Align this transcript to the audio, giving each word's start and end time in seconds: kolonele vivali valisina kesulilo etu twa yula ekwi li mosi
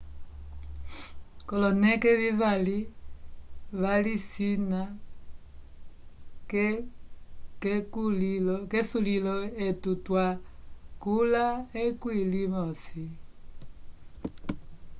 kolonele 1.47 2.11
vivali 2.21 2.77
valisina 3.81 4.81
kesulilo 8.71 9.35
etu 9.67 9.91
twa 10.05 10.25
yula 11.03 11.45
ekwi 11.85 12.15
li 12.31 12.43
mosi 12.53 13.05